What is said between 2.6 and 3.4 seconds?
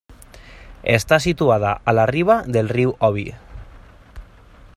riu Obi.